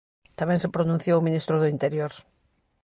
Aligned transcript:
Tamén 0.39 0.61
se 0.63 0.73
pronunciou 0.75 1.17
o 1.19 1.25
ministro 1.27 1.55
do 1.59 1.71
Interior. 1.75 2.11